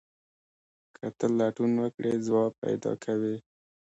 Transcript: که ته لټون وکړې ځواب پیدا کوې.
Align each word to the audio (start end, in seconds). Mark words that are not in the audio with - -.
که 0.95 1.05
ته 1.17 1.25
لټون 1.37 1.71
وکړې 1.81 2.13
ځواب 2.27 2.51
پیدا 2.63 2.91
کوې. 3.03 3.35